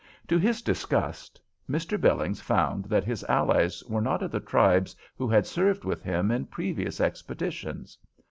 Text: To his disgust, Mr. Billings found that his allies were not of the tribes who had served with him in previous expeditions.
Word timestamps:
To 0.29 0.39
his 0.39 0.63
disgust, 0.63 1.39
Mr. 1.69 2.01
Billings 2.01 2.41
found 2.41 2.85
that 2.85 3.03
his 3.03 3.23
allies 3.25 3.83
were 3.87 4.01
not 4.01 4.23
of 4.23 4.31
the 4.31 4.39
tribes 4.39 4.95
who 5.15 5.27
had 5.27 5.45
served 5.45 5.85
with 5.85 6.01
him 6.01 6.31
in 6.31 6.47
previous 6.47 6.99
expeditions. 6.99 7.99